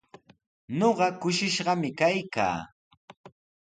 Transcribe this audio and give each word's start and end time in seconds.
Ñuqa 0.77 1.07
kushishqami 1.21 1.89
kaykaa. 1.99 2.57